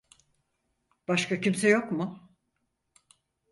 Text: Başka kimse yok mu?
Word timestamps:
Başka 1.07 1.41
kimse 1.41 1.69
yok 1.69 1.91
mu? 1.91 2.29